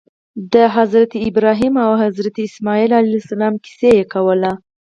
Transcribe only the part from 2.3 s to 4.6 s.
اسماعیل علیهم السلام قصې کولې.